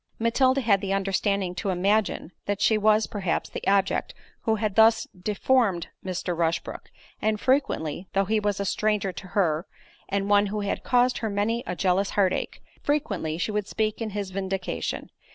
[0.17, 5.05] Matilda had the understanding to imagine, that she was, perhaps, the object who had thus
[5.15, 6.35] deformed Mr.
[6.35, 6.89] Rushbrook,
[7.21, 9.67] and frequently (though he was a stranger to her,
[10.09, 14.01] and one who had caused her many a jealous heart ache) frequently she would speak
[14.01, 15.11] in his vindication.